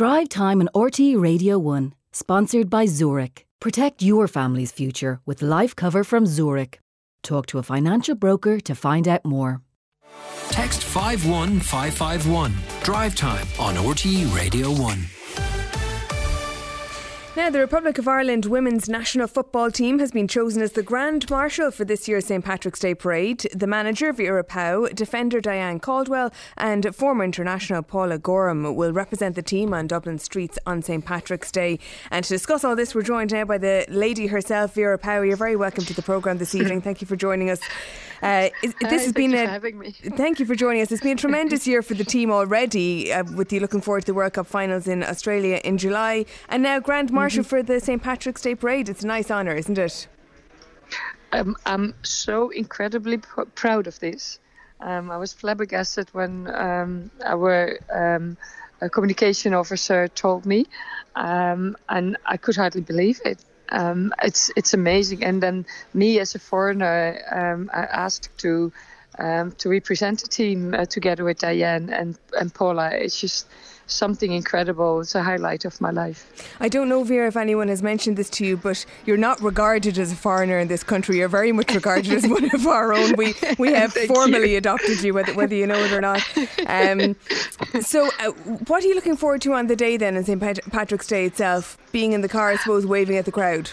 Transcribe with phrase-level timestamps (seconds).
[0.00, 3.44] Drive Time on RTE Radio 1, sponsored by Zurich.
[3.60, 6.80] Protect your family's future with life cover from Zurich.
[7.22, 9.60] Talk to a financial broker to find out more.
[10.48, 12.54] Text 51551.
[12.82, 15.19] Drive Time on RTE Radio 1.
[17.36, 21.30] Now, the Republic of Ireland women's national football team has been chosen as the Grand
[21.30, 23.46] Marshal for this year's St Patrick's Day parade.
[23.54, 29.42] The manager, Vera Pauw, defender Diane Caldwell, and former international Paula Gorham will represent the
[29.42, 31.78] team on Dublin streets on St Patrick's Day.
[32.10, 35.24] And to discuss all this, we're joined now by the lady herself, Vera Pauw.
[35.24, 36.80] You're very welcome to the programme this evening.
[36.80, 37.60] Thank you for joining us.
[38.22, 39.60] Uh, this Hi, has been a
[40.16, 40.92] thank you for joining us.
[40.92, 44.06] It's been a tremendous year for the team already, uh, with you looking forward to
[44.06, 47.48] the World Cup finals in Australia in July, and now Grand Marshal mm-hmm.
[47.48, 48.88] for the St Patrick's Day parade.
[48.88, 50.08] It's a nice honour, isn't it?
[51.32, 54.38] Um, I'm so incredibly pr- proud of this.
[54.80, 58.36] Um, I was flabbergasted when um, our um,
[58.90, 60.66] communication officer told me,
[61.14, 65.24] um, and I could hardly believe it um, it's it's amazing.
[65.24, 68.72] And then me as a foreigner, um, I asked to
[69.18, 72.90] um, to represent the team uh, together with Diane and and Paula.
[72.92, 73.46] It's just
[73.86, 75.00] something incredible.
[75.00, 76.30] It's a highlight of my life.
[76.60, 79.98] I don't know, Vera, if anyone has mentioned this to you, but you're not regarded
[79.98, 81.18] as a foreigner in this country.
[81.18, 83.14] You're very much regarded as one of our own.
[83.16, 84.58] We we have formally you.
[84.58, 86.22] adopted you, whether, whether you know it or not.
[86.66, 87.16] Um,
[87.80, 88.30] so, uh,
[88.68, 90.40] what are you looking forward to on the day then, on St.
[90.40, 91.76] Pat- Patrick's Day itself?
[91.92, 93.70] Being in the car, I suppose, waving at the crowd.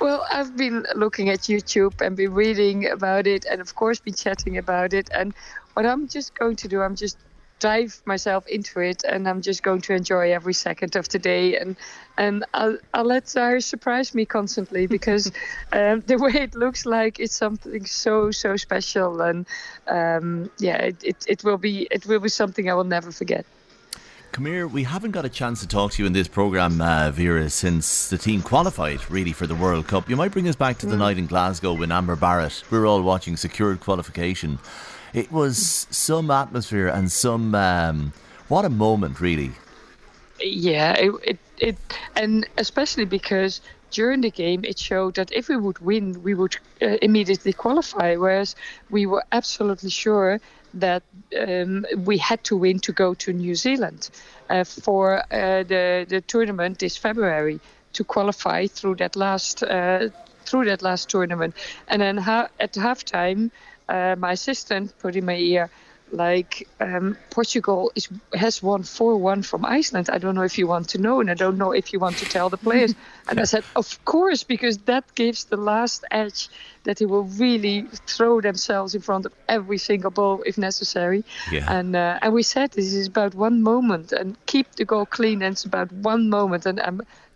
[0.00, 4.14] Well, I've been looking at YouTube and been reading about it, and of course, been
[4.14, 5.08] chatting about it.
[5.14, 5.34] And
[5.74, 7.18] what I'm just going to do, I'm just
[7.62, 11.56] dive myself into it and I'm just going to enjoy every second of the day
[11.56, 11.76] and
[12.18, 15.30] and I'll, I'll let Irish surprise me constantly because
[15.72, 19.46] um, the way it looks like it's something so so special and
[19.86, 23.46] um, yeah it, it, it will be it will be something I will never forget.
[24.32, 27.10] Come here, we haven't got a chance to talk to you in this programme, uh,
[27.10, 30.08] Vera, since the team qualified really for the World Cup.
[30.08, 31.00] You might bring us back to the mm.
[31.00, 34.58] night in Glasgow when Amber Barrett, we were all watching secured qualification.
[35.12, 38.14] It was some atmosphere and some um,
[38.48, 39.52] what a moment, really.
[40.40, 41.76] Yeah, it, it, it
[42.16, 43.60] and especially because
[43.90, 48.16] during the game it showed that if we would win, we would uh, immediately qualify.
[48.16, 48.56] Whereas
[48.88, 50.40] we were absolutely sure
[50.74, 51.02] that
[51.38, 54.10] um, we had to win to go to New Zealand
[54.50, 57.60] uh, for uh, the the tournament this February
[57.92, 60.08] to qualify through that last uh,
[60.44, 61.54] through that last tournament.
[61.88, 63.50] And then ha- at halftime
[63.88, 65.70] uh, my assistant put in my ear,
[66.12, 70.10] like um, Portugal is has won four one from Iceland.
[70.10, 72.18] I don't know if you want to know, and I don't know if you want
[72.18, 72.94] to tell the players.
[73.28, 76.48] and I said, of course, because that gives the last edge
[76.84, 81.24] that they will really throw themselves in front of every single ball if necessary.
[81.50, 81.72] Yeah.
[81.72, 85.42] And uh, and we said this is about one moment, and keep the goal clean.
[85.42, 86.80] And it's about one moment, and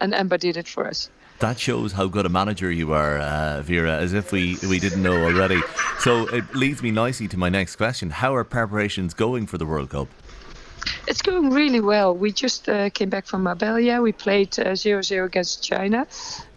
[0.01, 1.11] and Amber did it for us
[1.41, 5.03] that shows how good a manager you are, uh, Vera, as if we, we didn't
[5.03, 5.61] know already.
[6.01, 8.11] So it leads me nicely to my next question.
[8.11, 10.09] How are preparations going for the World Cup?
[11.09, 12.15] It's going really well.
[12.15, 14.01] We just uh, came back from Marbella.
[14.01, 16.07] We played uh, 0 0 against China.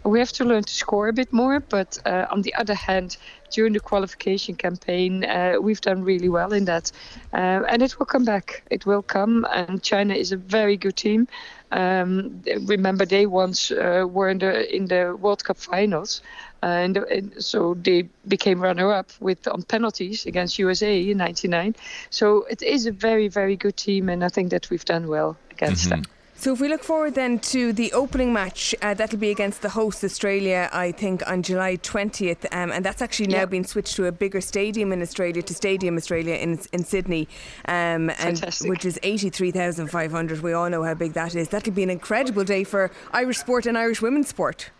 [0.04, 3.16] We have to learn to score a bit more, but uh, on the other hand,
[3.50, 6.92] during the qualification campaign, uh, we've done really well in that.
[7.32, 8.62] Uh, and it will come back.
[8.70, 11.28] It will come, and China is a very good team.
[11.72, 16.20] Um, remember, they once uh, were in the in the World Cup finals,
[16.62, 21.76] uh, and, and, so they became runner-up with on penalties against USA in '99.
[22.10, 25.36] So it is a very very good team, and I think that we've done well
[25.52, 26.02] against mm-hmm.
[26.02, 26.19] them.
[26.40, 29.68] So if we look forward then to the opening match, uh, that'll be against the
[29.68, 34.06] host Australia, I think, on July 20th, um, and that's actually now been switched to
[34.06, 37.28] a bigger stadium in Australia, to Stadium Australia in in Sydney,
[37.66, 40.40] um, and which is 83,500.
[40.40, 41.50] We all know how big that is.
[41.50, 44.70] That'll be an incredible day for Irish sport and Irish women's sport.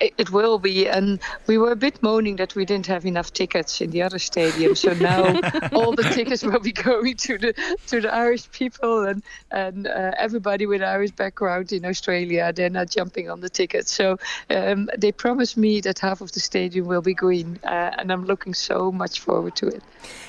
[0.00, 3.80] It, will be, and we were a bit moaning that we didn't have enough tickets
[3.80, 4.74] in the other stadium.
[4.74, 5.24] So now
[5.72, 10.12] all the tickets will be going to the to the Irish people and and uh,
[10.16, 12.52] everybody with Irish background in Australia.
[12.52, 13.90] They're not jumping on the tickets.
[13.90, 14.18] So
[14.50, 18.24] um, they promised me that half of the stadium will be green, uh, and I'm
[18.24, 19.82] looking so much forward to it.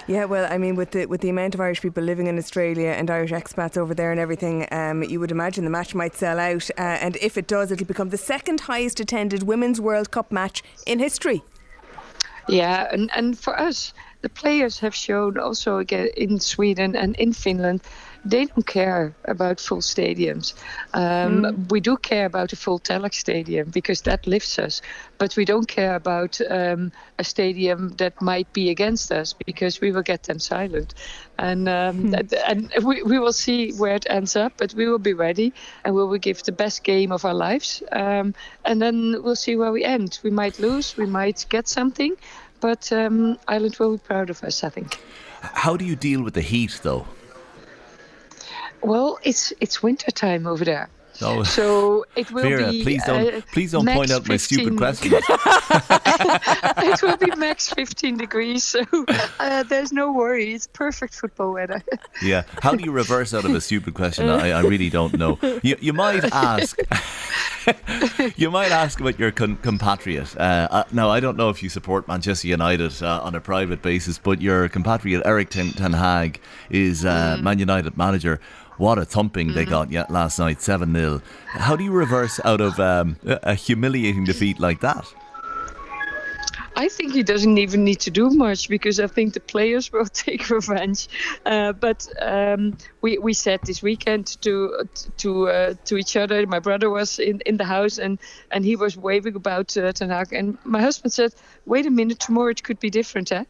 [0.08, 2.90] Yeah, well, I mean, with the with the amount of Irish people living in Australia
[2.90, 6.40] and Irish expats over there and everything, um, you would imagine the match might sell
[6.40, 6.70] out.
[6.78, 10.64] Uh, and if it does, it'll become the second highest attended Women's World Cup match
[10.86, 11.44] in history.
[12.48, 17.34] Yeah, and, and for us, the players have shown also again in Sweden and in
[17.34, 17.82] Finland
[18.26, 20.54] they don't care about full stadiums.
[20.94, 21.72] Um, mm.
[21.72, 24.82] We do care about a full Tallaght stadium because that lifts us,
[25.18, 29.92] but we don't care about um, a stadium that might be against us because we
[29.92, 30.94] will get them silent.
[31.38, 32.34] And um, mm.
[32.48, 35.54] and we, we will see where it ends up, but we will be ready
[35.86, 37.82] and we will give the best game of our lives.
[37.92, 38.34] Um,
[38.66, 40.20] and then we'll see where we end.
[40.24, 42.16] We might lose, we might get something,
[42.60, 45.00] but um, Ireland will be proud of us, I think.
[45.42, 47.08] How do you deal with the heat, though?
[48.82, 50.90] Well, it's it's winter time over there.
[51.22, 51.44] Oh.
[51.44, 52.84] So it will Vera, be.
[52.84, 54.28] Please don't, uh, please don't point out 15.
[54.28, 55.14] my stupid questions.
[55.20, 58.82] it will be max 15 degrees, so
[59.40, 60.54] uh, there's no worry.
[60.54, 61.84] It's perfect football weather.
[62.22, 62.44] yeah.
[62.62, 64.30] How do you reverse out of a stupid question?
[64.30, 65.38] I, I really don't know.
[65.62, 66.80] You, you might ask.
[68.38, 70.36] you might ask about your con- compatriot.
[70.38, 73.82] Uh, uh, now, I don't know if you support Manchester United uh, on a private
[73.82, 76.40] basis, but your compatriot Eric Ten, Ten Hag
[76.70, 77.44] is uh, mm.
[77.44, 78.40] Man United manager.
[78.80, 79.56] What a thumping mm-hmm.
[79.58, 81.22] they got yet last night, 7 0.
[81.48, 85.06] How do you reverse out of um, a humiliating defeat like that?
[86.78, 90.06] I think he doesn't even need to do much because I think the players will
[90.06, 91.10] take revenge.
[91.46, 94.88] Uh, but um, we we said this weekend to
[95.18, 96.48] to uh, to each other.
[96.48, 98.18] My brother was in, in the house and
[98.52, 101.34] and he was waving about uh, Ten Hag, and my husband said,
[101.66, 103.44] "Wait a minute, tomorrow it could be different, eh?"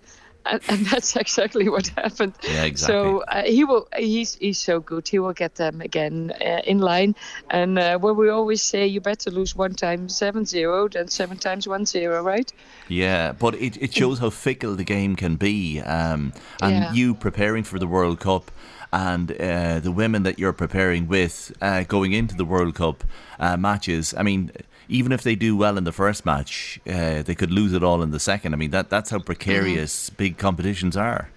[0.45, 2.33] And, and, that's exactly what happened.
[2.43, 2.95] Yeah, exactly.
[2.95, 3.87] So uh, he will.
[3.95, 5.07] He's he's so good.
[5.07, 7.15] He will get them again uh, in line.
[7.49, 11.37] And uh, what we always say, you better lose one time seven zero than seven
[11.37, 12.51] times one zero, right?
[12.87, 15.79] Yeah, but it, it shows how fickle the game can be.
[15.81, 16.93] Um, and yeah.
[16.93, 18.51] you preparing for the World Cup
[18.91, 23.03] and uh, the women that you're preparing with uh, going into the World Cup
[23.39, 24.13] uh, matches.
[24.17, 24.51] I mean,
[24.89, 28.01] even if they do well in the first match, uh, they could lose it all
[28.01, 28.53] in the second.
[28.53, 30.15] I mean, that that's how precarious mm-hmm.
[30.17, 31.29] big competitions are.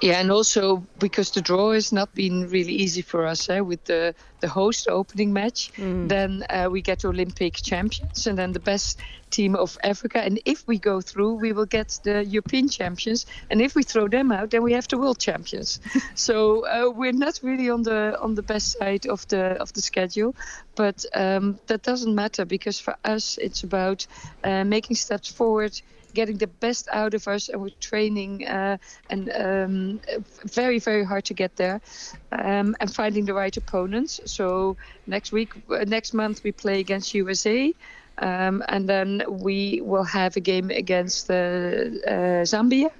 [0.00, 3.82] Yeah, and also because the draw has not been really easy for us eh, with
[3.84, 5.72] the, the host opening match.
[5.76, 6.08] Mm.
[6.08, 9.00] Then uh, we get Olympic champions and then the best
[9.30, 10.22] team of Africa.
[10.22, 13.26] And if we go through, we will get the European champions.
[13.50, 15.80] And if we throw them out, then we have the world champions.
[16.14, 19.82] so uh, we're not really on the on the best side of the of the
[19.82, 20.36] schedule,
[20.76, 24.06] but um, that doesn't matter because for us it's about
[24.44, 25.80] uh, making steps forward
[26.18, 28.76] getting the best out of us, and we're training uh,
[29.10, 30.00] and um,
[30.60, 31.80] very very hard to get there,
[32.32, 34.20] um, and finding the right opponents.
[34.26, 34.76] So
[35.06, 37.74] next week, uh, next month we play against USA.
[38.20, 42.90] Um, and then we will have a game against uh, uh, Zambia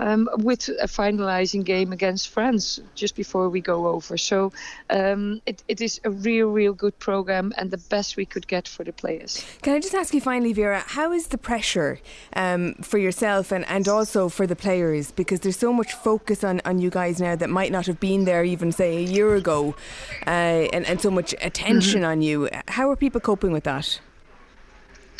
[0.00, 4.16] um, with a finalizing game against France just before we go over.
[4.16, 4.52] So
[4.88, 8.66] um, it, it is a real, real good program and the best we could get
[8.66, 9.44] for the players.
[9.62, 12.00] Can I just ask you finally, Vera, how is the pressure
[12.34, 15.12] um, for yourself and, and also for the players?
[15.12, 18.24] Because there's so much focus on, on you guys now that might not have been
[18.24, 19.74] there even, say, a year ago,
[20.26, 20.30] uh,
[20.72, 22.10] and, and so much attention mm-hmm.
[22.10, 22.48] on you.
[22.68, 24.00] How are people coping with that?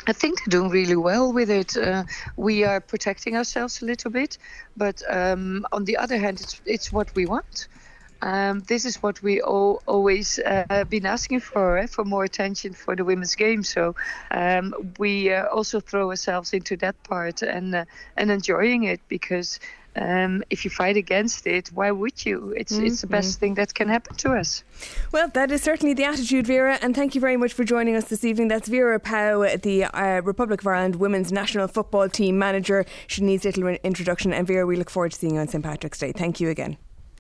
[0.07, 1.77] I think they're doing really well with it.
[1.77, 2.05] Uh,
[2.37, 4.39] we are protecting ourselves a little bit,
[4.77, 7.69] but um, on the other hand, it's it's what we want.
[8.23, 12.75] Um, this is what we all, always uh, been asking for, eh, for more attention
[12.75, 13.63] for the women's game.
[13.63, 13.95] So
[14.31, 17.85] um, we uh, also throw ourselves into that part and uh,
[18.17, 19.59] and enjoying it because
[19.97, 22.55] um, if you fight against it, why would you?
[22.57, 22.87] It's mm-hmm.
[22.87, 23.41] it's the best mm-hmm.
[23.41, 24.63] thing that can happen to us.
[25.13, 28.05] Well, that is certainly the attitude, Vera, and thank you very much for joining us
[28.05, 28.49] this evening.
[28.49, 32.85] That's Vera Pauw, the uh, Republic of Ireland women's national football team manager.
[33.07, 35.99] She needs little introduction, and Vera, we look forward to seeing you on St Patrick's
[35.99, 36.13] Day.
[36.13, 36.77] Thank you again.